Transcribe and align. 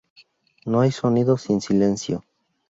No 0.65 0.79
hay 0.81 0.91
sonido 0.91 1.37
sin 1.37 1.61
silencio. 1.61 2.23